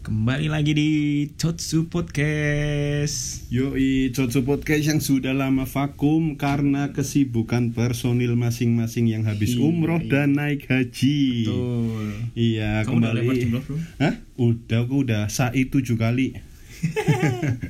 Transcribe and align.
Kembali 0.00 0.48
lagi 0.48 0.72
di 0.72 0.88
Chotsu 1.36 1.84
Podcast. 1.84 3.44
Yoi, 3.52 4.08
Cocok 4.16 4.48
Podcast 4.48 4.88
yang 4.88 4.96
sudah 4.96 5.36
lama 5.36 5.68
vakum 5.68 6.40
karena 6.40 6.96
kesibukan 6.96 7.76
personil 7.76 8.32
masing-masing 8.32 9.12
yang 9.12 9.28
habis 9.28 9.52
Iya, 9.52 9.60
umroh 9.60 10.00
iya. 10.00 10.08
dan 10.08 10.40
naik 10.40 10.64
haji. 10.72 11.20
Betul. 11.44 12.06
Iya, 12.32 12.70
Kamu 12.88 12.96
udah 12.96 13.10
kembali. 13.12 13.18
lempar 13.20 13.36
jumlah 13.36 13.62
belum? 13.68 13.80
Hah? 14.00 14.14
Udah, 14.40 14.80
aku 14.80 14.94
udah 15.04 15.22
sa'i 15.28 15.68
tujuh 15.68 16.00
kali. 16.00 16.32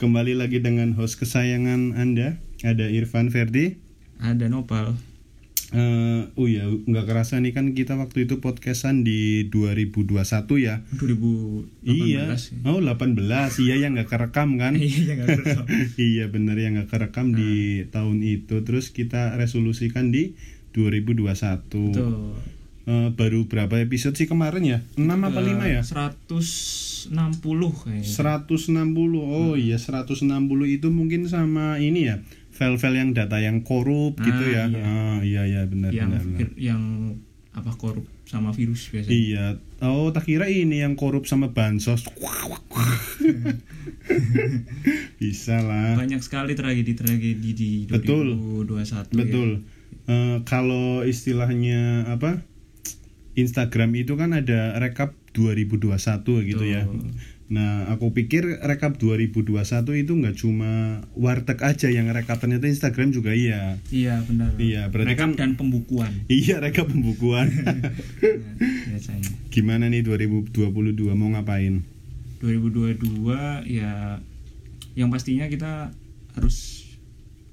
kembali 0.00 0.38
lagi 0.38 0.62
dengan 0.62 0.94
host 0.94 1.18
kesayangan 1.18 1.98
Anda, 1.98 2.38
ada 2.62 2.86
Irfan 2.86 3.34
Ferdi. 3.34 3.74
Ada 4.22 4.46
Nopal. 4.46 4.94
Eh, 5.68 6.22
oh 6.32 6.48
ya, 6.48 6.64
nggak 6.64 7.04
kerasa 7.04 7.36
nih 7.44 7.52
kan 7.52 7.76
kita 7.76 8.00
waktu 8.00 8.24
itu 8.24 8.40
podcastan 8.40 9.04
di 9.04 9.52
2021 9.52 10.16
ya. 10.56 10.80
2018. 10.96 11.84
Iya. 11.84 12.32
ya. 12.32 12.64
Oh, 12.64 12.80
18. 12.80 13.60
Iya 13.60 13.74
yang 13.76 13.92
nggak 14.00 14.08
kerekam 14.08 14.56
kan? 14.56 14.72
Iya, 14.80 15.20
nggak 15.20 15.28
kerekam. 15.28 15.64
iya 16.08 16.24
bener 16.32 16.56
yang 16.56 16.80
nggak 16.80 16.88
kerekam 16.88 17.36
di 17.36 17.84
tahun 17.92 18.24
itu 18.24 18.64
terus 18.64 18.96
kita 18.96 19.36
resolusikan 19.36 20.08
di 20.08 20.32
2021 20.72 21.68
Betul. 21.68 22.32
Eh, 22.88 23.12
baru 23.12 23.44
berapa 23.44 23.76
episode 23.78 24.16
sih 24.16 24.24
kemarin 24.24 24.64
ya 24.64 24.78
6 24.96 25.04
apa 25.04 25.40
5 25.40 25.60
ya 25.68 25.84
160 25.84 27.12
kayaknya. 27.84 28.00
160 28.00 28.72
oh 29.20 29.52
iya 29.54 29.76
160 29.76 30.24
itu 30.66 30.88
mungkin 30.88 31.28
sama 31.28 31.76
ini 31.76 32.08
ya 32.08 32.24
file-file 32.48 32.96
yang 32.96 33.10
data 33.12 33.36
yang 33.38 33.60
korup 33.60 34.16
Ah, 34.16 34.24
gitu 34.24 34.44
ya 34.48 34.64
iya. 34.66 34.80
Ah, 34.80 35.18
iya 35.20 35.42
iya 35.44 35.60
benar 35.64 35.92
yang 35.92 36.08
benar, 36.10 36.24
benar. 36.24 36.48
yang 36.56 36.82
apa 37.52 37.76
korup 37.76 38.08
sama 38.24 38.52
virus 38.52 38.88
biasanya. 38.88 39.12
iya 39.12 39.44
oh 39.80 40.08
tak 40.08 40.24
kira 40.24 40.48
ini 40.48 40.80
yang 40.80 40.96
korup 40.96 41.28
sama 41.28 41.52
bansos 41.52 42.08
bisa 45.20 45.60
lah 45.60 45.92
Banyak 45.92 46.20
sekali 46.20 46.54
tragedi-tragedi 46.54 47.50
di 47.52 47.70
Betul. 47.84 48.32
2021 48.64 49.12
Betul. 49.12 49.50
ya. 49.50 49.76
Eh, 50.08 50.36
kalau 50.42 51.04
istilahnya 51.04 52.08
apa? 52.08 52.40
Instagram 53.38 53.94
itu 53.94 54.18
kan 54.18 54.34
ada 54.34 54.74
rekap 54.82 55.14
2021 55.32 55.94
gitu 56.42 56.64
ya. 56.66 56.82
Betul. 56.82 57.14
Nah, 57.48 57.88
aku 57.88 58.12
pikir 58.12 58.60
rekap 58.60 59.00
2021 59.00 59.56
itu 60.04 60.12
nggak 60.12 60.36
cuma 60.36 61.00
warteg 61.16 61.56
aja 61.64 61.88
yang 61.88 62.12
rekap 62.12 62.36
ternyata 62.36 62.68
Instagram 62.68 63.08
juga 63.08 63.32
iya. 63.32 63.80
Iya, 63.88 64.20
benar. 64.28 64.52
Iya, 64.60 64.92
berarti 64.92 65.08
Rekap 65.16 65.28
kan- 65.32 65.38
dan 65.40 65.50
pembukuan. 65.56 66.12
Iya, 66.28 66.60
rekap 66.60 66.92
pembukuan. 66.92 67.48
Ya, 67.48 67.72
biasanya. 68.92 69.32
Gimana 69.48 69.88
nih 69.88 70.04
2022 70.04 70.52
mau 71.16 71.32
ngapain? 71.32 71.80
2022 72.44 73.64
ya 73.64 74.20
yang 74.92 75.08
pastinya 75.08 75.48
kita 75.48 75.90
harus 76.36 76.77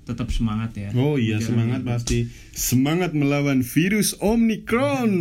tetap 0.06 0.30
semangat 0.30 0.72
ya. 0.74 0.90
Oh 0.94 1.18
iya, 1.18 1.38
semangat 1.40 1.82
hidup. 1.82 1.90
pasti. 1.92 2.20
Semangat 2.52 3.12
melawan 3.12 3.60
virus 3.60 4.14
Omicron. 4.16 5.12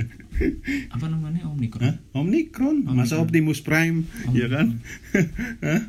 Apa 0.94 1.06
namanya 1.06 1.46
Omicron? 1.46 1.82
Hah? 1.82 1.94
Omicron, 2.14 2.82
masa 2.84 3.14
Omicron. 3.14 3.22
Optimus 3.22 3.60
Prime, 3.60 4.06
ya 4.32 4.46
kan? 4.46 4.78
Omicron. 4.78 5.26
Hah? 5.66 5.82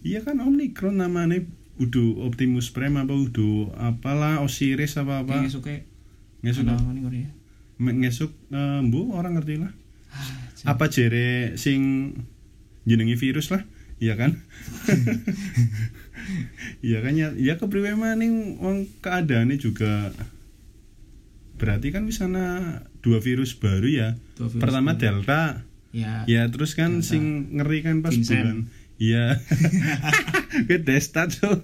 Iya 0.00 0.20
kan 0.20 0.36
Omicron 0.38 0.98
namanya 0.98 1.40
udah 1.74 2.22
Optimus 2.22 2.68
Prime 2.68 2.96
apa 2.96 3.10
udah 3.10 3.56
apalah 3.82 4.40
Osiris 4.40 4.94
apa 4.94 5.20
apa 5.20 5.42
ngesuk 5.42 5.64
Korea. 7.02 7.28
me- 7.76 7.96
ngesuk 7.98 8.30
eh, 8.48 8.80
mbu 8.80 9.10
orang 9.10 9.34
ngerti 9.34 9.58
lah 9.58 9.72
Ah, 10.08 10.70
apa 10.70 10.86
jere 10.86 11.58
sing 11.58 12.14
jenengi 12.84 13.18
virus 13.18 13.50
lah 13.50 13.66
iya 14.04 14.14
kan 14.20 14.36
iya 16.84 16.98
kan 17.00 17.16
ya 17.16 17.32
ya 17.32 17.56
kepriwe 17.56 17.96
maning 17.96 18.60
wong 18.60 18.84
keadaannya 19.00 19.56
juga 19.56 20.12
berarti 21.56 21.88
kan 21.94 22.04
misalnya 22.04 22.82
dua 23.00 23.24
virus 23.24 23.56
baru 23.56 23.88
ya 23.88 24.08
virus 24.36 24.60
pertama 24.60 24.92
baru. 24.92 25.00
delta 25.00 25.42
Ya. 25.94 26.26
Ya 26.26 26.50
terus 26.50 26.74
kan 26.74 26.98
Delta. 26.98 27.06
sing 27.06 27.54
ngeri 27.54 27.86
kan 27.86 28.02
pas 28.02 28.10
Vincent. 28.10 28.42
bulan 28.42 28.58
Iya 28.98 29.38
Ke 30.66 30.82
Destat 30.82 31.38
tuh 31.38 31.62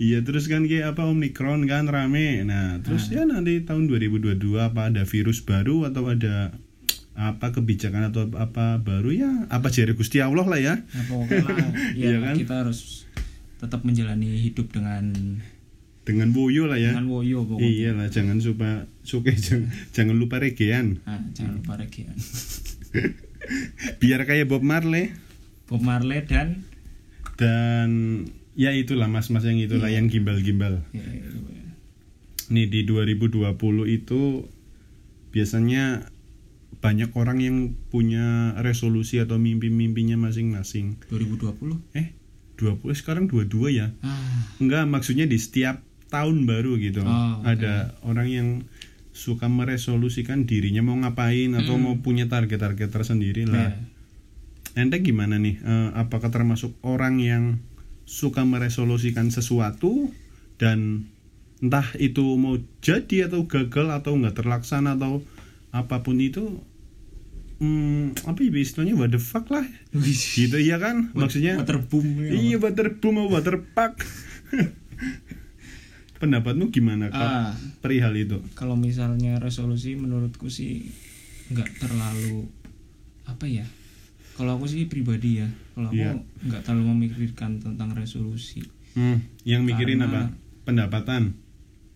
Iya 0.00 0.24
terus 0.24 0.48
kan 0.48 0.64
kayak 0.64 0.96
apa 0.96 1.04
Omicron 1.04 1.68
kan 1.68 1.84
rame 1.84 2.40
Nah 2.48 2.80
terus 2.80 3.12
ya 3.12 3.28
nanti 3.28 3.60
tahun 3.68 3.92
2022 3.92 4.40
apa 4.56 4.88
ada 4.88 5.04
virus 5.04 5.44
baru 5.44 5.84
atau 5.84 6.08
ada 6.08 6.56
apa 7.12 7.52
kebijakan 7.52 8.08
atau 8.08 8.24
apa 8.34 8.78
baru 8.78 9.10
ya 9.10 9.30
apa 9.48 9.68
jari 9.68 9.92
Gusti 9.92 10.18
Allah 10.18 10.42
lah 10.42 10.56
ya 10.56 10.74
pokoknya 11.06 11.44
lah, 11.44 11.56
ya 12.00 12.08
Iya 12.08 12.18
kan? 12.22 12.34
kita 12.36 12.54
harus 12.64 13.04
tetap 13.56 13.84
menjalani 13.84 14.32
hidup 14.38 14.68
dengan 14.68 15.12
dengan 16.02 16.32
boyo 16.32 16.66
lah 16.66 16.76
ya 16.76 16.96
dengan 16.96 17.06
woyo 17.06 17.44
pokoknya. 17.44 17.68
iya 17.68 17.90
lah 17.92 18.08
jangan 18.08 18.40
suka 18.40 18.90
suka 19.02 19.30
jangan, 19.38 19.68
jangan 19.92 20.16
lupa 20.16 20.40
regean 20.40 20.98
Nah, 21.04 21.20
jangan 21.30 21.60
lupa 21.60 21.78
regian. 21.78 22.16
biar 24.00 24.22
kayak 24.22 24.46
Bob 24.46 24.62
Marley 24.62 25.12
Bob 25.66 25.82
Marley 25.82 26.22
dan 26.24 26.62
dan 27.36 27.90
ya 28.54 28.70
itulah 28.70 29.06
mas-mas 29.06 29.42
yang 29.42 29.56
itulah 29.56 29.88
Iya. 29.88 29.98
yang 29.98 30.06
gimbal-gimbal 30.08 30.84
ya, 30.92 31.02
ya, 31.02 31.24
nih 32.48 32.66
di 32.68 32.80
2020 32.84 33.48
itu 33.88 34.44
biasanya 35.30 36.11
banyak 36.80 37.10
orang 37.12 37.38
yang 37.38 37.56
punya 37.88 38.56
resolusi 38.58 39.18
atau 39.18 39.36
mimpi-mimpinya 39.36 40.16
masing-masing. 40.16 40.98
2020. 41.08 41.78
Eh, 41.92 42.14
20 42.56 42.94
sekarang 42.94 43.26
22 43.26 43.68
ya? 43.68 43.92
Ah, 44.00 44.48
Enggak, 44.58 44.86
maksudnya 44.86 45.26
di 45.26 45.36
setiap 45.36 45.82
tahun 46.08 46.44
baru 46.44 46.78
gitu. 46.78 47.02
Oh, 47.02 47.40
oke. 47.40 47.46
Ada 47.48 47.96
orang 48.02 48.28
yang 48.28 48.48
suka 49.12 49.44
meresolusikan 49.46 50.48
dirinya 50.48 50.80
mau 50.80 50.96
ngapain 50.96 51.52
atau 51.52 51.76
Hmm. 51.76 51.84
mau 51.84 51.94
punya 52.00 52.26
target-target 52.26 52.88
tersendiri 52.88 53.44
lah. 53.44 53.68
ya. 53.68 53.76
Ente 54.72 55.04
gimana 55.04 55.36
nih? 55.36 55.60
Eh, 55.60 55.90
apakah 55.92 56.32
termasuk 56.32 56.72
orang 56.80 57.20
yang 57.20 57.44
suka 58.08 58.42
meresolusikan 58.42 59.28
sesuatu 59.28 60.08
dan 60.56 61.06
entah 61.60 61.86
itu 61.96 62.24
mau 62.34 62.56
jadi 62.80 63.28
atau 63.28 63.44
gagal 63.46 63.86
atau 63.92 64.16
nggak 64.16 64.34
terlaksana 64.34 64.96
atau 64.96 65.20
apa 65.72 66.04
pun 66.04 66.20
itu 66.20 66.60
hmm, 67.58 68.12
apa 68.22 68.38
ya 68.38 68.52
istilahnya 68.54 68.94
what 68.94 69.08
the 69.08 69.18
fuck 69.18 69.48
lah. 69.48 69.64
Gitu 70.36 70.56
iya 70.56 70.76
kan? 70.76 71.10
Maksudnya 71.12 71.56
waterboom 71.58 72.06
ya. 72.20 72.30
iya 72.32 72.56
waterboom 72.56 73.14
mau 73.16 73.28
waterpark 73.28 74.04
pendapatmu 76.20 76.70
gimana 76.70 77.10
kak? 77.10 77.18
Ah. 77.18 77.50
perihal 77.82 78.14
itu. 78.14 78.38
Kalau 78.54 78.78
misalnya 78.78 79.42
resolusi 79.42 79.98
menurutku 79.98 80.46
sih 80.46 80.86
nggak 81.50 81.82
terlalu 81.82 82.46
apa 83.26 83.44
ya? 83.44 83.66
Kalau 84.32 84.56
aku 84.56 84.64
sih 84.64 84.86
pribadi 84.86 85.42
ya. 85.42 85.48
Kalau 85.74 85.90
aku 85.90 85.98
Iya. 85.98 86.14
nggak 86.46 86.62
terlalu 86.62 86.84
memikirkan 86.94 87.58
tentang 87.58 87.90
resolusi. 87.92 88.62
Hmm, 88.94 89.24
yang 89.42 89.64
mikirin 89.64 89.98
Karena- 89.98 90.30
apa? 90.30 90.38
Pendapatan 90.62 91.34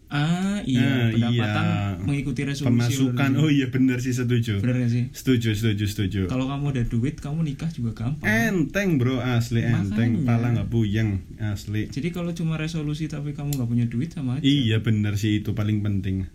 ah 0.06 0.62
iya 0.62 0.86
Ah, 0.86 1.10
pendapatan 1.10 1.66
iya. 1.66 1.98
mengikuti 1.98 2.46
resolusi 2.46 2.70
pemasukan. 2.70 3.30
oh 3.42 3.50
iya 3.50 3.66
bener 3.68 3.98
sih 3.98 4.14
setuju. 4.14 4.62
Nggak 4.62 4.86
sih? 4.86 5.04
Setuju 5.10 5.50
setuju 5.52 5.84
setuju. 5.84 6.20
Kalau 6.30 6.46
kamu 6.46 6.70
ada 6.70 6.82
duit 6.86 7.18
kamu 7.18 7.42
nikah 7.42 7.66
juga 7.70 7.90
gampang. 7.92 8.22
Enteng 8.22 9.02
bro 9.02 9.18
asli 9.18 9.60
enteng. 9.60 10.22
Makanya. 10.22 10.26
pala 10.26 10.46
nggak 10.54 10.68
puyeng 10.70 11.26
asli. 11.42 11.90
Jadi 11.90 12.14
kalau 12.14 12.30
cuma 12.30 12.54
resolusi 12.54 13.10
tapi 13.10 13.34
kamu 13.34 13.58
nggak 13.58 13.66
punya 13.66 13.86
duit 13.90 14.14
sama 14.14 14.38
aja. 14.38 14.46
Iya 14.46 14.78
bener 14.78 15.18
sih 15.18 15.42
itu 15.42 15.52
paling 15.52 15.82
penting. 15.82 16.30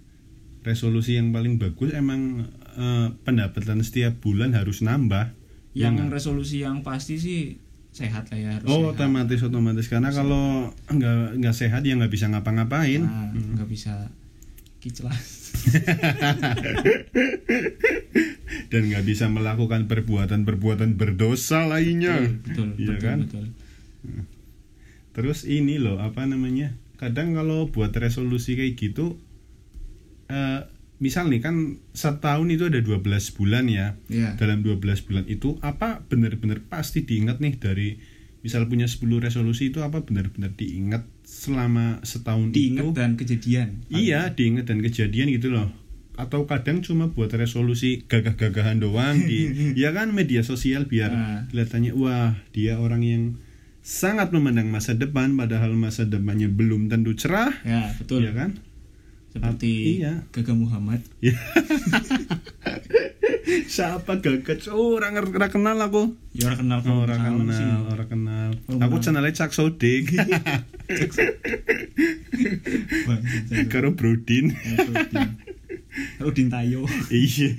Resolusi 0.62 1.16
yang 1.16 1.32
paling 1.32 1.56
bagus 1.56 1.96
emang 1.96 2.52
eh, 2.76 3.08
pendapatan 3.24 3.82
setiap 3.82 4.20
bulan 4.20 4.52
harus 4.52 4.84
nambah. 4.84 5.32
Yang 5.72 5.94
Ya 5.96 6.06
resolusi 6.12 6.58
yang 6.60 6.84
pasti 6.84 7.16
sih 7.18 7.40
sehat 7.92 8.32
lah 8.32 8.40
ya 8.40 8.50
harus 8.56 8.68
oh 8.68 8.88
sehat. 8.88 8.96
otomatis 8.96 9.40
otomatis. 9.44 9.86
Karena 9.88 10.10
kalau 10.10 10.72
nggak 10.88 11.38
nggak 11.38 11.56
sehat 11.56 11.82
ya 11.84 11.94
nggak 12.00 12.12
bisa 12.12 12.32
ngapa-ngapain. 12.32 13.04
Nah, 13.04 13.30
nggak 13.36 13.68
bisa 13.68 14.08
kiclah 14.82 15.14
dan 18.72 18.82
nggak 18.88 19.06
bisa 19.06 19.30
melakukan 19.30 19.86
perbuatan-perbuatan 19.86 20.98
berdosa 20.98 21.68
lainnya. 21.68 22.18
Betul 22.42 22.74
Iya 22.80 22.96
betul 22.96 23.04
kan? 23.04 23.18
betul. 23.28 23.46
Terus 25.12 25.44
ini 25.44 25.76
loh 25.78 26.00
apa 26.00 26.24
namanya? 26.24 26.72
Kadang 26.96 27.36
kalau 27.36 27.68
buat 27.70 27.92
resolusi 27.92 28.56
kayak 28.56 28.74
gitu 28.80 29.20
eh 30.32 30.64
misal 31.02 31.28
nih 31.28 31.42
kan 31.42 31.56
setahun 31.92 32.46
itu 32.48 32.64
ada 32.64 32.78
12 32.78 33.02
bulan 33.34 33.66
ya. 33.66 33.98
Iya. 34.08 34.38
Dalam 34.38 34.62
12 34.62 34.78
bulan 35.02 35.26
itu 35.26 35.58
apa 35.60 36.06
benar-benar 36.06 36.62
pasti 36.64 37.02
diingat 37.02 37.38
nih 37.38 37.58
dari 37.58 37.98
misal 38.40 38.66
punya 38.66 38.86
10 38.86 39.02
resolusi 39.18 39.70
itu 39.70 39.82
apa 39.82 40.02
benar-benar 40.02 40.54
diingat 40.54 41.06
selama 41.22 42.02
setahun 42.02 42.50
diingat 42.52 42.84
itu? 42.84 42.90
dan 42.92 43.12
kejadian 43.16 43.68
Iya, 43.88 44.32
diingat 44.32 44.66
dan 44.66 44.80
kejadian 44.80 45.30
gitu 45.32 45.50
loh. 45.50 45.70
atau 46.12 46.44
kadang 46.44 46.80
cuma 46.80 47.08
buat 47.08 47.32
resolusi 47.32 48.04
gagah-gagahan 48.04 48.78
doang 48.78 49.18
di 49.20 49.48
ya 49.80 49.90
kan 49.90 50.12
media 50.12 50.44
sosial 50.44 50.86
biar 50.86 51.10
Ah. 51.10 51.40
kelihatannya 51.48 51.92
wah 51.94 52.38
dia 52.52 52.78
orang 52.78 53.02
yang 53.02 53.24
sangat 53.82 54.30
memandang 54.30 54.70
masa 54.70 54.94
depan 54.94 55.34
padahal 55.34 55.74
masa 55.74 56.06
depannya 56.06 56.46
belum 56.48 56.88
tentu 56.88 57.16
cerah 57.16 57.50
ya 57.64 57.90
betul 57.96 58.22
ya 58.22 58.34
kan 58.34 58.54
seperti 59.32 59.98
Iya. 59.98 60.28
Gaga 60.30 60.54
Muhammad. 60.54 61.02
Siapa 63.68 64.20
gagat 64.20 64.68
orang 64.68 65.18
ora 65.18 65.48
kenal 65.48 65.76
aku. 65.80 66.16
Ya 66.32 66.48
orang 66.48 66.60
kenal 66.62 66.80
Oh, 66.84 67.04
orang 67.04 67.20
kenal 67.20 67.80
orang 67.90 68.08
kenal. 68.08 68.50
Orang 68.66 68.80
aku 68.80 68.92
kenal. 68.92 69.02
channelnya 69.02 69.34
Cak 69.34 69.52
Sodik 69.52 70.12
karo 73.72 73.92
Brodin. 73.92 74.56
Rudin 76.20 76.48
Tayo. 76.48 76.88
Iya. 77.10 77.50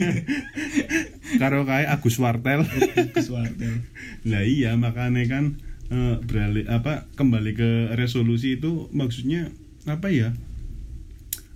Karo 1.37 1.65
kae 1.65 1.85
Agus 1.85 2.17
Wartel. 2.17 2.65
Kesuartel 3.13 3.85
Lah 4.25 4.41
iya 4.41 4.73
makanya 4.75 5.23
kan 5.27 5.45
eh, 5.89 6.17
beralih 6.19 6.65
apa 6.67 7.07
kembali 7.15 7.53
ke 7.53 7.71
resolusi 7.93 8.57
itu 8.57 8.89
maksudnya 8.91 9.53
apa 9.85 10.09
ya? 10.09 10.33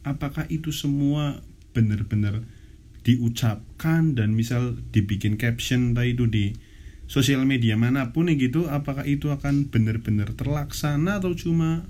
Apakah 0.06 0.46
itu 0.46 0.70
semua 0.70 1.42
benar-benar 1.74 2.46
diucapkan 3.02 4.14
dan 4.14 4.34
misal 4.34 4.78
dibikin 4.94 5.34
caption 5.38 5.92
entah 5.92 6.06
itu 6.06 6.26
di 6.26 6.54
sosial 7.06 7.46
media 7.46 7.78
mana 7.78 8.10
pun 8.10 8.26
gitu 8.30 8.66
apakah 8.66 9.06
itu 9.06 9.30
akan 9.30 9.70
benar-benar 9.70 10.34
terlaksana 10.34 11.22
atau 11.22 11.34
cuma 11.38 11.86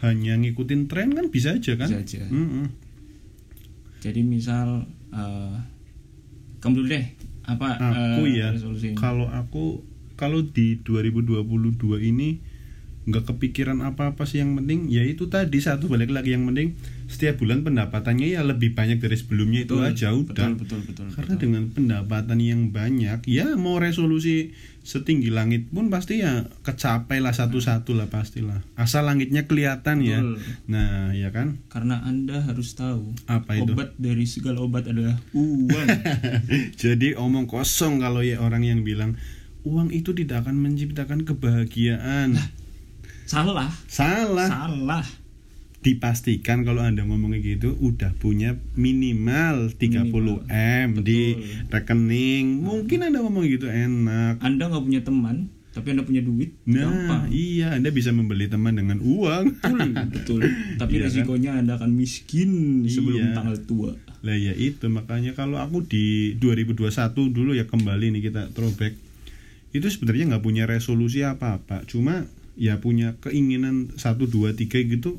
hanya 0.00 0.40
ngikutin 0.40 0.88
tren 0.88 1.12
kan 1.12 1.28
bisa 1.28 1.60
aja 1.60 1.76
kan? 1.76 1.92
Bisa 1.92 2.00
aja. 2.00 2.22
Mm-mm. 2.32 2.72
jadi 4.00 4.24
misal 4.24 4.88
eh 5.12 5.56
kamu 6.64 6.72
dulu 6.80 6.86
deh 6.92 7.06
apa 7.44 7.68
aku 7.76 8.22
eh, 8.28 8.40
ya 8.40 8.48
kalau 8.96 9.28
aku 9.28 9.84
kalau 10.16 10.44
di 10.44 10.80
2022 10.84 11.44
ini 12.04 12.40
nggak 13.08 13.24
kepikiran 13.32 13.80
apa-apa 13.80 14.28
sih 14.28 14.44
yang 14.44 14.52
penting. 14.58 14.92
Ya 14.92 15.06
itu 15.06 15.32
tadi 15.32 15.58
satu 15.62 15.88
balik 15.88 16.12
lagi 16.12 16.36
yang 16.36 16.44
penting 16.48 16.76
setiap 17.10 17.42
bulan 17.42 17.66
pendapatannya 17.66 18.38
ya 18.38 18.46
lebih 18.46 18.78
banyak 18.78 19.02
dari 19.02 19.18
sebelumnya 19.18 19.66
itu 19.66 19.74
Betul, 19.74 19.90
aja 19.90 20.08
udah. 20.14 20.30
betul 20.30 20.54
betul 20.54 20.80
betul 20.86 21.06
karena 21.10 21.34
betul. 21.34 21.42
dengan 21.42 21.62
pendapatan 21.74 22.38
yang 22.38 22.70
banyak 22.70 23.26
ya 23.26 23.58
mau 23.58 23.82
resolusi 23.82 24.54
setinggi 24.86 25.28
langit 25.28 25.68
pun 25.74 25.90
pasti 25.90 26.22
ya 26.22 26.46
kecapai 26.62 27.18
lah 27.18 27.34
satu-satu 27.34 27.98
lah 27.98 28.06
pastilah. 28.06 28.62
Asal 28.78 29.10
langitnya 29.10 29.50
kelihatan 29.50 30.06
ya. 30.06 30.22
Betul. 30.22 30.38
nah 30.70 31.10
ya 31.10 31.34
kan? 31.34 31.58
Karena 31.66 31.98
anda 32.06 32.46
harus 32.46 32.78
tahu 32.78 33.10
apa 33.26 33.58
itu? 33.58 33.74
obat 33.74 33.90
dari 33.98 34.24
segala 34.30 34.62
obat 34.62 34.86
adalah 34.86 35.18
uang. 35.34 35.88
Jadi 36.82 37.18
omong 37.18 37.50
kosong 37.50 37.98
kalau 37.98 38.22
ya 38.22 38.38
orang 38.38 38.62
yang 38.62 38.86
bilang 38.86 39.18
uang 39.66 39.90
itu 39.90 40.14
tidak 40.14 40.46
akan 40.46 40.62
menciptakan 40.62 41.26
kebahagiaan. 41.26 42.38
Salah 43.30 43.70
Salah. 43.86 44.48
salah 44.48 45.06
Dipastikan 45.80 46.60
kalau 46.60 46.82
Anda 46.82 47.02
ngomongnya 47.02 47.40
gitu 47.40 47.72
udah 47.74 48.12
punya 48.14 48.58
minimal 48.74 49.72
30 49.72 50.12
Minimal. 50.12 50.44
M 50.52 51.00
di 51.00 51.40
rekening. 51.70 52.60
Mungkin 52.60 53.00
Anda 53.00 53.24
ngomong 53.24 53.48
gitu 53.48 53.64
enak. 53.64 54.36
anda 54.40 54.68
nggak 54.68 54.82
punya 54.82 55.00
teman 55.00 55.36
tapi 55.70 55.94
anda 55.94 56.02
punya 56.02 56.20
duit 56.20 56.50
Nah, 56.66 56.82
gampang 56.82 57.22
iya 57.30 57.72
Anda 57.72 57.88
bisa 57.88 58.10
membeli 58.10 58.44
teman 58.44 58.74
dengan 58.74 58.98
uang. 58.98 59.56
betul 59.56 59.78
betul 60.10 60.40
tapi 60.76 60.92
Iya 60.92 61.00
kan? 61.00 61.06
resikonya 61.06 61.50
anda 61.54 61.72
akan 61.76 61.90
miskin 61.94 62.50
sebelum 62.84 63.30
Iya. 63.30 63.32
tanggal 63.32 63.56
tua 63.62 63.94
Lah 64.20 64.34
ya 64.34 64.52
itu 64.52 64.84
makanya 64.86 65.32
kalau 65.32 65.56
aku 65.56 65.80
di 65.80 66.34
2021 66.36 66.90
dulu 67.30 67.54
ya 67.54 67.64
kembali 67.64 68.10
nih 68.10 68.22
kita 68.22 68.50
throwback. 68.50 68.92
Itu 69.70 69.86
sebenarnya 69.86 70.28
nggak 70.28 70.44
punya 70.44 70.66
resolusi 70.66 71.22
apa-apa, 71.22 71.86
cuma 71.86 72.28
ya 72.60 72.76
punya 72.78 73.16
keinginan 73.18 73.96
1 73.96 74.28
2 74.28 74.52
3 74.52 74.68
gitu. 74.84 75.16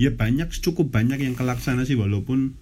Ya 0.00 0.08
banyak 0.10 0.48
cukup 0.50 0.88
banyak 0.88 1.20
yang 1.20 1.34
kelaksana 1.34 1.84
sih 1.84 1.94
walaupun 1.94 2.56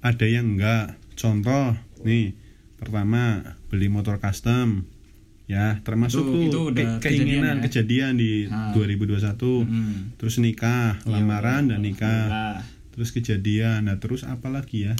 ada 0.00 0.24
yang 0.24 0.56
enggak. 0.56 0.96
Contoh 1.12 1.76
nih, 2.00 2.32
pertama 2.76 3.44
beli 3.68 3.86
motor 3.86 4.16
custom. 4.16 4.88
Ya, 5.44 5.84
termasuk 5.84 6.24
Itu- 6.24 6.48
tuh 6.48 6.64
ke- 6.72 7.02
keinginan 7.02 7.60
kejadian 7.60 7.60
ya? 7.60 7.62
kejadian 7.62 8.12
di 8.16 8.30
Ah. 8.48 8.72
2021. 8.72 9.62
Hmm. 9.62 10.16
Terus 10.16 10.40
nikah, 10.40 10.96
lamaran 11.04 11.68
dan 11.68 11.84
nikah 11.84 12.62
terus 12.92 13.08
kejadian 13.08 13.88
nah 13.88 13.96
terus 13.96 14.20
apa 14.22 14.48
lagi 14.48 14.84
ya 14.84 14.92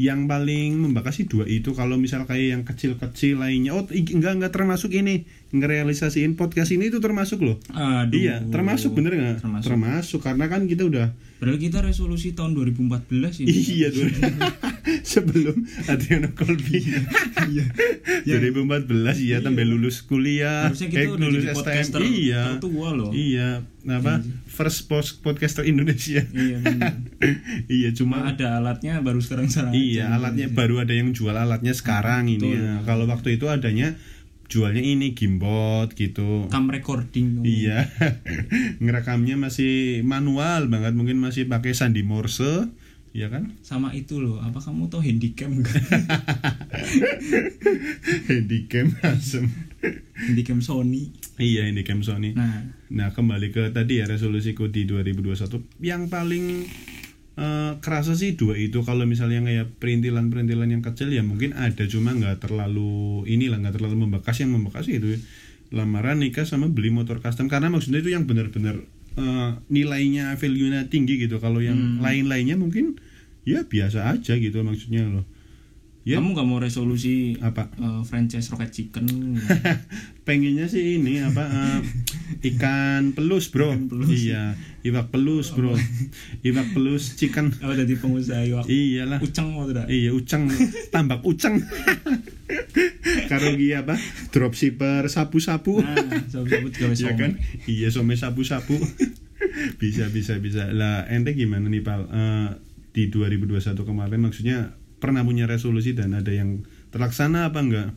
yang 0.00 0.24
paling 0.24 0.80
membekas 0.80 1.12
sih 1.14 1.28
dua 1.28 1.44
itu 1.44 1.70
kalau 1.70 1.94
misal 1.94 2.24
kayak 2.24 2.46
yang 2.50 2.62
kecil-kecil 2.64 3.36
lainnya 3.36 3.76
oh 3.76 3.84
enggak 3.84 4.32
enggak 4.32 4.48
termasuk 4.50 4.88
ini 4.90 5.28
ngerealisasiin 5.52 6.40
podcast 6.40 6.72
ini 6.72 6.88
itu 6.88 6.98
termasuk 6.98 7.36
loh 7.38 7.60
Aduh. 7.68 8.16
iya 8.16 8.40
termasuk 8.42 8.96
bener 8.96 9.12
nggak 9.12 9.44
Termasuk. 9.44 9.68
karena 10.18 10.48
kan 10.48 10.64
kita 10.64 10.88
udah 10.88 11.12
Padahal 11.36 11.56
kita 11.56 11.80
resolusi 11.80 12.36
tahun 12.36 12.52
2014 12.52 13.40
ini. 13.40 13.48
iya 13.48 13.88
tuh 13.88 14.04
sebelum 15.10 15.56
Adriano 15.86 16.28
Colby 16.32 16.84
Iya. 17.46 17.64
2014 18.26 18.88
iya 19.18 19.36
tambah 19.44 19.64
lulus 19.64 20.00
kuliah 20.02 20.68
Harusnya 20.68 20.88
kita 20.88 21.00
eh, 21.02 21.08
udah 21.10 21.26
lulus 21.26 21.44
jadi 21.44 21.56
STM 21.82 22.02
iya 22.04 22.42
tertua 22.54 22.88
loh. 22.92 23.10
iya 23.10 23.64
apa 23.88 24.20
first 24.44 24.90
post 24.92 25.24
podcaster 25.24 25.64
Indonesia 25.64 26.20
Iya 26.30 26.56
benar. 26.60 26.94
iya 27.80 27.88
Cuma 27.96 28.26
cuma 28.26 28.34
ada 28.34 28.60
alatnya 28.60 29.00
baru 29.00 29.22
sekarang-sekarang. 29.22 29.72
Iya, 29.72 30.10
aja. 30.10 30.16
alatnya 30.18 30.46
baru 30.50 30.82
ada 30.82 30.92
yang 30.92 31.14
jual 31.14 31.32
alatnya 31.32 31.72
sekarang 31.72 32.28
ini. 32.28 32.50
Betul. 32.52 32.60
ya. 32.60 32.74
Kalau 32.84 33.04
waktu 33.08 33.28
itu 33.38 33.46
adanya 33.48 33.96
jualnya 34.50 34.82
ini 34.82 35.14
gimbot 35.14 35.94
gitu. 35.94 36.50
Cam 36.50 36.66
recording. 36.66 37.46
Iya. 37.46 37.86
Ngerekamnya 38.82 39.38
masih 39.38 40.02
manual 40.02 40.66
banget, 40.66 40.98
mungkin 40.98 41.22
masih 41.22 41.46
pakai 41.46 41.70
sandi 41.70 42.02
Morse, 42.02 42.66
ya 43.14 43.30
kan? 43.30 43.54
Sama 43.62 43.94
itu 43.94 44.18
loh. 44.18 44.42
Apa 44.42 44.58
kamu 44.58 44.90
tahu 44.90 45.06
handycam 45.06 45.62
enggak? 45.62 45.78
Handycam 48.26 48.90
asem. 49.06 49.46
handycam 50.18 50.58
Sony. 50.58 51.14
Iya, 51.40 51.64
handycam 51.64 52.04
Sony. 52.04 52.36
Nah, 52.36 52.68
Nah, 52.90 53.08
kembali 53.10 53.48
ke 53.48 53.70
tadi 53.70 53.98
ya 53.98 54.04
resolusiku 54.04 54.66
di 54.66 54.82
2021 54.84 55.62
yang 55.80 56.06
paling 56.06 56.66
eh, 57.34 57.72
kerasa 57.80 58.12
sih 58.12 58.36
dua 58.36 58.54
itu. 58.54 58.82
Kalau 58.82 59.08
misalnya 59.08 59.40
kayak 59.40 59.78
perintilan-perintilan 59.78 60.68
yang 60.68 60.82
kecil 60.84 61.08
ya 61.08 61.22
mungkin 61.22 61.56
ada. 61.56 61.86
Cuma 61.86 62.12
nggak 62.12 62.44
terlalu 62.44 63.24
inilah 63.24 63.56
nggak 63.56 63.80
terlalu 63.80 64.04
membekas. 64.04 64.36
Yang 64.38 64.50
membekas 64.60 64.84
itu 64.86 65.16
lamaran 65.70 66.18
nikah 66.18 66.44
sama 66.44 66.68
beli 66.68 66.90
motor 66.90 67.22
custom. 67.22 67.48
Karena 67.48 67.70
maksudnya 67.70 68.02
itu 68.02 68.12
yang 68.12 68.28
benar-benar 68.28 68.82
eh, 69.16 69.50
nilainya 69.70 70.36
value-nya 70.36 70.92
tinggi 70.92 71.16
gitu. 71.16 71.38
Kalau 71.38 71.64
yang 71.64 71.78
Hmm. 71.78 72.04
lain-lainnya 72.04 72.54
mungkin 72.54 73.00
ya 73.40 73.64
biasa 73.64 74.12
aja 74.12 74.36
gitu 74.36 74.60
maksudnya 74.60 75.08
loh 75.08 75.24
ya 76.10 76.18
kamu 76.18 76.34
nggak 76.34 76.48
mau 76.48 76.58
resolusi 76.58 77.38
apa? 77.38 77.70
eh, 77.78 78.02
franchise 78.02 78.50
Rocket 78.50 78.70
Chicken? 78.74 79.06
pengennya 80.26 80.66
sih 80.70 80.98
ini 81.02 81.22
apa 81.22 81.42
eh, 81.46 81.80
ikan 82.54 83.14
pelus 83.14 83.50
bro. 83.50 83.70
Ikan 83.74 83.86
pelus. 83.90 84.10
iya 84.10 84.54
iwak 84.82 85.10
pelus 85.12 85.52
bro. 85.54 85.74
Iwak 86.42 86.66
pelus 86.74 87.14
chicken. 87.18 87.52
Oh, 87.66 87.76
jadi 87.76 87.94
pengusaha 87.98 88.42
iwak. 88.46 88.64
iyalah. 88.66 89.18
Uceng 89.20 89.52
mau 89.52 89.68
tidak? 89.68 89.86
iya 89.92 90.10
uceng. 90.10 90.48
Tambak 90.90 91.22
uceng. 91.22 91.60
Karo 93.30 93.46
iki 93.54 93.74
apa? 93.76 93.94
Dropshipper 94.34 95.06
sapu-sapu. 95.06 95.82
Nah, 95.82 96.26
sabu-sabu 96.26 96.70
juga 96.72 96.94
ya 96.94 97.14
kan? 97.14 97.38
iya 97.70 97.90
some 97.94 98.14
sapu-sapu. 98.16 98.74
Bisa 99.78 100.10
bisa 100.10 100.38
bisa. 100.42 100.70
Lah 100.74 101.06
ente 101.06 101.34
gimana 101.34 101.70
nih 101.70 101.82
pal? 101.84 102.06
Eh, 102.10 102.48
di 102.90 103.06
2021 103.06 103.86
kemarin 103.86 104.18
maksudnya 104.18 104.74
pernah 105.00 105.20
punya 105.20 105.44
resolusi 105.44 105.90
dan 105.90 106.12
ada 106.12 106.30
yang 106.30 106.62
terlaksana 106.88 107.48
apa 107.48 107.58
enggak 107.58 107.90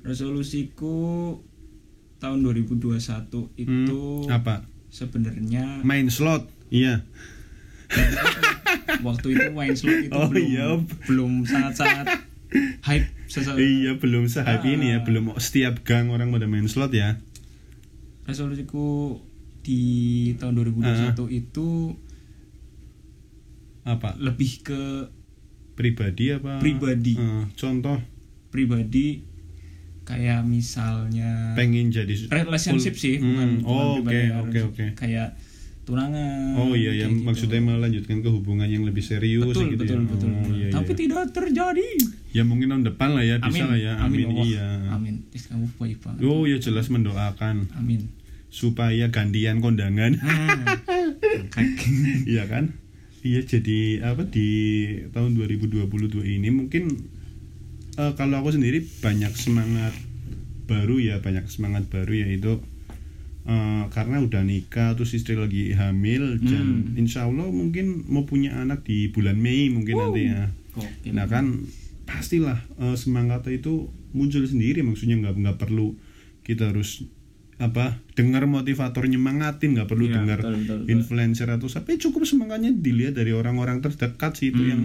Resolusiku 0.00 1.36
tahun 2.16 2.38
2021 2.42 2.96
itu 3.54 4.00
Hmm, 4.20 4.28
apa 4.28 4.66
sebenarnya 4.88 5.80
main 5.80 6.08
slot 6.08 6.50
iya 6.68 7.06
waktu 9.02 9.26
itu 9.30 9.46
main 9.50 9.72
slot 9.72 9.98
itu 10.00 10.12
Oh, 10.12 10.26
belum 10.26 10.44
iya. 10.44 10.66
belum 11.06 11.32
sangat-sangat 11.44 12.06
hype 12.82 13.06
sesuatu 13.26 13.58
iya 13.58 13.94
belum 13.94 14.26
sehype 14.26 14.60
Ah. 14.60 14.68
ini 14.68 14.86
ya 14.90 14.98
belum 15.00 15.30
setiap 15.36 15.80
gang 15.80 16.08
orang 16.08 16.28
pada 16.28 16.44
main 16.44 16.66
slot 16.66 16.90
ya 16.90 17.20
resolusiku 18.24 19.18
di 19.60 19.82
tahun 20.34 20.56
2021 20.56 20.82
Ah. 21.12 21.28
itu 21.28 21.68
apa 23.82 24.12
lebih 24.16 24.60
ke 24.62 24.82
pribadi 25.80 26.24
apa 26.30 26.60
Pribadi. 26.60 27.14
Eh, 27.14 27.44
contoh 27.54 27.96
pribadi 28.46 29.24
kayak 30.02 30.42
misalnya 30.42 31.54
pengen 31.54 31.88
jadi 31.88 32.12
relationship 32.28 32.92
full- 32.92 33.00
sih 33.00 33.16
Hmm, 33.16 33.30
bukan 33.30 33.48
oh, 33.64 33.90
oke 33.98 34.20
oke 34.42 34.58
oke 34.68 34.84
kayak 34.94 35.38
tunangan 35.82 36.54
Oh 36.56 36.74
iya 36.74 36.92
ya 36.94 37.06
gitu. 37.06 37.22
maksudnya 37.22 37.58
melanjutkan 37.58 38.18
ke 38.18 38.28
hubungan 38.28 38.66
yang 38.66 38.82
lebih 38.82 39.00
serius 39.00 39.42
betul 39.44 39.70
gitu 39.70 39.80
betul 39.80 39.96
ya. 39.96 40.06
betul, 40.06 40.28
Oh, 40.28 40.36
betul. 40.36 40.52
iya, 40.52 40.68
tapi 40.68 40.90
iya. 40.90 40.98
tidak 41.00 41.24
terjadi 41.30 41.88
ya 42.30 42.42
mungkin 42.42 42.66
tahun 42.68 42.84
depan 42.86 43.08
lah 43.10 43.24
ya 43.24 43.36
bisa 43.38 43.48
amin 43.48 43.64
lah 43.64 43.78
ya. 43.80 43.92
Amin, 43.98 44.26
Allah. 44.28 44.44
iya. 44.44 44.66
amin 44.90 45.14
Is, 45.30 45.46
kamu 45.46 45.66
baik 45.74 45.98
banget 46.00 46.20
Oh 46.22 46.42
ya 46.44 46.58
jelas 46.58 46.86
mendoakan 46.86 47.56
amin 47.72 48.10
supaya 48.48 49.06
gantian 49.08 49.58
kondangan. 49.58 50.18
ah. 50.18 50.74
Iya 52.26 52.44
kan? 52.46 52.74
Iya 53.20 53.44
jadi 53.44 54.00
apa 54.00 54.24
di 54.24 54.48
tahun 55.12 55.36
2022 55.36 55.84
ini 56.40 56.48
mungkin 56.48 56.88
eh, 58.00 58.12
kalau 58.16 58.40
aku 58.40 58.56
sendiri 58.56 58.80
banyak 58.80 59.32
semangat 59.36 59.92
baru 60.64 60.96
ya 60.96 61.20
banyak 61.20 61.44
semangat 61.52 61.84
baru 61.92 62.16
yaitu 62.16 62.64
eh, 63.44 63.84
karena 63.92 64.24
udah 64.24 64.40
nikah 64.40 64.96
terus 64.96 65.12
istri 65.12 65.36
lagi 65.36 65.76
hamil 65.76 66.40
dan 66.40 66.96
insya 66.96 67.28
Allah 67.28 67.44
mungkin 67.52 68.08
mau 68.08 68.24
punya 68.24 68.56
anak 68.56 68.88
di 68.88 69.12
bulan 69.12 69.36
Mei 69.36 69.68
mungkin 69.68 70.00
nanti 70.00 70.22
ya. 70.32 70.48
Gokil. 70.72 71.12
Nah 71.12 71.26
kan 71.28 71.68
pastilah 72.08 72.56
eh, 72.80 72.96
semangat 72.96 73.44
itu 73.52 73.92
muncul 74.16 74.48
sendiri 74.48 74.80
maksudnya 74.80 75.20
nggak 75.20 75.34
nggak 75.44 75.58
perlu 75.60 75.92
kita 76.40 76.72
harus 76.72 77.04
apa 77.60 78.00
dengar 78.16 78.48
motivator 78.48 79.04
nyemangatin 79.04 79.76
nggak 79.76 79.84
perlu 79.84 80.08
Iya, 80.08 80.14
dengar 80.16 80.38
influencer 80.86 81.44
atau 81.46 81.68
siapa. 81.68 81.92
Ya 81.92 82.00
cukup 82.00 82.24
semangatnya 82.24 82.72
dilihat 82.72 83.14
dari 83.14 83.30
orang-orang 83.30 83.78
terdekat 83.78 84.32
sih 84.34 84.48
itu 84.48 84.64
Hmm. 84.64 84.70
yang 84.70 84.82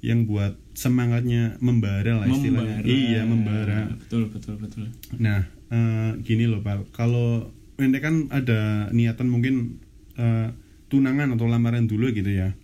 yang 0.00 0.18
buat 0.24 0.56
semangatnya 0.72 1.60
membara 1.60 2.20
lah 2.20 2.26
istilahnya. 2.26 2.80
Membara. 2.80 2.88
iya 2.88 3.20
membara. 3.22 3.80
Betul 3.96 4.32
betul 4.32 4.56
betul. 4.56 4.88
Nah 5.16 5.44
eh, 5.68 6.10
gini 6.20 6.48
loh 6.48 6.60
pak. 6.60 6.88
Kalau 6.90 7.52
ente 7.76 8.00
kan 8.00 8.32
ada 8.32 8.88
niatan 8.90 9.28
mungkin 9.28 9.76
eh, 10.16 10.48
tunangan 10.88 11.36
atau 11.36 11.44
lamaran 11.44 11.84
dulu 11.84 12.08
gitu 12.10 12.28
ya 12.28 12.56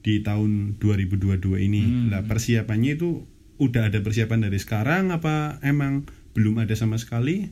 di 0.00 0.22
tahun 0.22 0.78
2022 0.78 1.36
ini. 1.60 1.82
Hmm. 1.82 2.08
lah 2.08 2.22
persiapannya 2.24 2.94
itu 2.94 3.26
udah 3.56 3.88
ada 3.88 3.98
persiapan 4.00 4.46
dari 4.46 4.56
sekarang 4.56 5.10
apa 5.10 5.58
emang 5.60 6.04
belum 6.32 6.60
ada 6.60 6.72
sama 6.72 6.94
sekali 6.94 7.48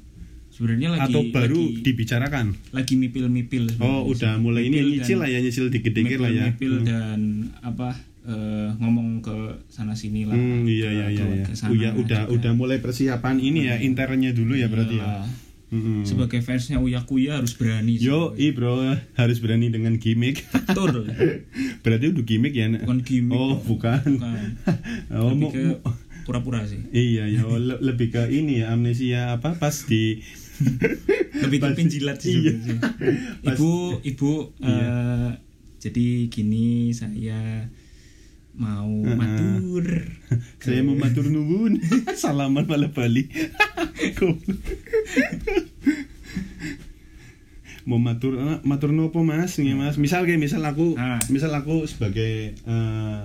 sebenarnya 0.55 0.89
lagi 0.89 1.11
atau 1.11 1.21
baru 1.29 1.59
lagi, 1.61 1.83
dibicarakan 1.83 2.47
lagi 2.71 2.95
mipil 2.95 3.27
mipil 3.27 3.65
oh 3.77 4.07
udah 4.07 4.39
mulai 4.39 4.65
ini 4.65 4.87
nyicil 4.93 5.19
lah 5.19 5.27
ya 5.27 5.39
nyicil 5.39 5.67
dikit-dikit 5.67 6.17
lah 6.17 6.31
ya 6.31 6.45
mipil 6.49 6.75
Hmm. 6.77 6.87
dan 6.87 7.21
apa 7.61 7.91
eh, 8.23 8.69
ngomong 8.75 9.19
ke 9.21 9.35
sana 9.67 9.93
sini 9.93 10.25
lah 10.25 10.33
Hmm, 10.33 10.63
iya 10.65 10.89
iya 10.89 11.07
iya, 11.11 11.25
iya. 11.29 11.45
ke 11.45 11.53
sana 11.53 11.71
Uya, 11.71 11.91
udah 11.93 12.25
juga. 12.25 12.33
udah 12.33 12.53
mulai 12.55 12.79
persiapan 12.79 13.37
ini 13.37 13.67
ya 13.67 13.77
internnya 13.79 14.31
dulu 14.31 14.55
ya 14.55 14.67
berarti 14.67 14.95
ya. 14.95 15.05
Iyalah. 15.05 15.29
Mm-mm. 15.67 16.07
sebagai 16.07 16.39
fansnya 16.39 16.79
Uya 16.79 17.03
Kuya 17.03 17.37
harus 17.37 17.53
berani 17.53 17.99
Yo, 17.99 18.31
i 18.37 18.55
bro 18.55 18.79
harus 19.13 19.39
berani 19.39 19.69
dengan 19.69 19.99
gimmick. 19.99 20.47
betul 20.47 21.03
berarti 21.83 22.05
udah 22.09 22.23
gimmick 22.23 22.55
ya? 22.55 22.71
Bukan 22.71 23.03
gimmick 23.03 23.35
Oh, 23.35 23.59
bukan. 23.59 23.99
bukan 24.15 24.45
oh, 25.19 25.35
lebih 25.35 25.49
ke 25.51 25.63
pura-pura 26.23 26.63
sih 26.63 26.79
iya 26.89 27.27
ya, 27.27 27.43
le- 27.45 27.83
lebih 27.83 28.09
ke 28.09 28.23
ini 28.31 28.63
ya 28.63 28.71
amnesia 28.71 29.35
apa 29.35 29.59
pas 29.59 29.75
di 29.83 30.23
lebih 31.45 31.59
Pasti- 31.59 31.77
penjilat 31.77 32.19
sih 32.19 32.35
iya. 32.41 32.53
ibu 33.51 33.71
ibu 34.01 34.33
Iya. 34.59 34.71
eh, 34.71 35.31
jadi 35.79 36.07
gini 36.27 36.91
saya 36.91 37.69
mau 38.55 38.87
Heeh. 39.03 39.19
matur. 39.19 39.85
Saya 40.63 40.81
mau 40.81 40.95
matur 40.95 41.27
nuwun. 41.27 41.75
Salaman 42.15 42.65
malah 42.65 42.87
Bali. 42.89 43.27
Mau 47.85 47.99
matur 47.99 48.39
eh, 48.39 48.59
matur 48.63 48.91
nopo 48.91 49.21
mas? 49.21 49.61
Nih 49.61 49.75
mas. 49.75 49.99
Misal 49.99 50.25
kayak 50.25 50.39
misal 50.39 50.63
aku 50.63 50.95
Ah. 50.95 51.21
misal 51.29 51.53
aku 51.53 51.85
sebagai 51.85 52.57
eh, 52.57 53.25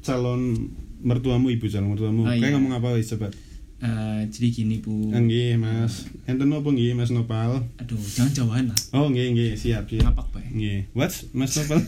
calon 0.00 0.70
mertuamu 1.00 1.48
ibu 1.48 1.66
calon 1.66 1.90
mertuamu. 1.90 2.22
Oh, 2.22 2.30
kayak 2.30 2.38
iya. 2.44 2.54
ngomong 2.54 2.76
apa 2.76 2.94
wis 2.94 3.08
coba 3.08 3.32
Eh, 3.78 4.20
jadi 4.26 4.48
gini 4.50 4.82
bu. 4.82 5.14
Nggih 5.14 5.54
mas. 5.54 6.10
Enten 6.26 6.50
nopo 6.50 6.74
nggih 6.74 6.98
mas 6.98 7.14
nopal? 7.14 7.62
Aduh 7.78 7.94
jangan 8.10 8.34
jauhan 8.34 8.64
lah 8.66 8.78
oh 8.90 9.06
nggih 9.06 9.30
nggih 9.30 9.50
siap 9.54 9.86
siap. 9.86 10.02
Ngapak 10.10 10.26
bae 10.34 10.50
nggih. 10.50 10.78
What 10.98 11.14
mas 11.30 11.54
nopal? 11.54 11.78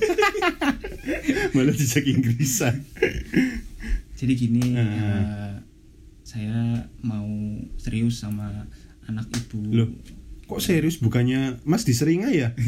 Malah 1.54 1.74
dijak 1.74 2.06
Inggrisan. 2.06 2.86
Jadi 4.14 4.32
gini 4.36 4.78
Ah. 4.78 4.86
eh, 4.86 5.52
saya 6.22 6.86
mau 7.02 7.26
serius 7.74 8.22
sama 8.22 8.70
anak 9.04 9.26
ibu. 9.34 9.58
Loh, 9.74 9.88
kok 10.46 10.62
serius? 10.62 11.02
Bukannya 11.02 11.58
Mas 11.66 11.82
diseringai 11.82 12.38
ya? 12.38 12.48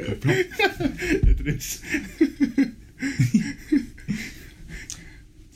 Ya, 0.00 0.16
Terus 1.36 1.84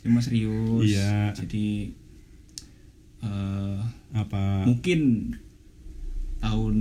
mau 0.06 0.20
serius 0.20 0.84
Iya. 0.86 1.32
jadi 1.34 1.90
eh, 3.20 3.78
apa? 4.12 4.64
mungkin 4.64 5.32
tahun 6.38 6.74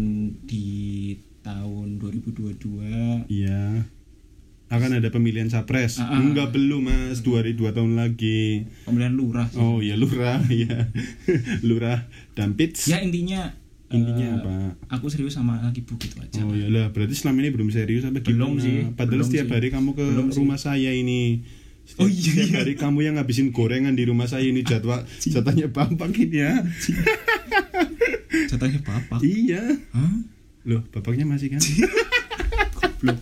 di 0.44 0.68
tahun 1.40 2.00
2022 2.00 3.28
Iya. 3.30 3.88
Akan 4.68 4.90
ada 4.92 5.06
pemilihan 5.08 5.46
capres. 5.48 6.02
Ah, 6.02 6.10
ah. 6.10 6.18
Enggak 6.18 6.50
belum 6.50 6.82
Mas, 6.84 7.22
dua 7.22 7.40
hari 7.40 7.54
dua 7.54 7.72
tahun 7.72 7.94
lagi. 7.94 8.66
pemilihan 8.84 9.14
lurah 9.14 9.46
sih. 9.46 9.62
Oh 9.62 9.78
ya 9.80 9.94
lurah 9.94 10.42
ya. 10.66 10.90
lurah 11.62 12.10
dan 12.34 12.54
pits. 12.54 12.88
ya 12.88 12.98
intinya 12.98 13.54
Intinya 13.88 14.26
eh, 14.26 14.34
apa? 14.36 14.56
aku 14.90 15.06
serius 15.06 15.38
sama 15.38 15.62
ibu 15.70 15.94
gitu 15.94 16.18
aja 16.18 16.42
Oh 16.42 16.52
ya 16.52 16.66
lah, 16.66 16.90
berarti 16.90 17.14
selama 17.14 17.40
ini 17.40 17.54
belum 17.54 17.70
serius 17.70 18.02
apa 18.02 18.26
Belum 18.26 18.58
gimana? 18.58 18.66
sih, 18.66 18.78
Padahal 18.92 19.22
belum 19.22 19.28
setiap 19.30 19.46
sih. 19.46 19.54
hari 19.54 19.68
kamu 19.70 19.90
ke 19.94 20.06
Belum 20.08 20.28
sih. 20.28 20.38
rumah 20.42 20.58
saya 20.58 20.90
ini. 20.90 21.46
Setiap, 21.84 22.00
Oh 22.00 22.08
iya, 22.08 22.32
setiap 22.32 22.48
iya. 22.48 22.58
hari 22.64 22.74
kamu 22.80 23.00
yang 23.04 23.16
ngabisin 23.20 23.52
gorengan 23.52 23.94
di 23.94 24.08
rumah 24.08 24.24
saya 24.26 24.48
ini 24.48 24.64
jadwal 24.64 25.04
jatahnya 25.20 25.68
bapak 25.68 26.16
ini 26.16 26.40
ya. 26.40 26.64
jatahnya 28.50 28.80
bapak 28.82 29.20
iya. 29.20 29.64
Hah? 29.92 30.16
Loh, 30.64 30.82
bapaknya 30.96 31.28
masih 31.28 31.52
kan? 31.52 31.62
Goblok. 32.80 33.20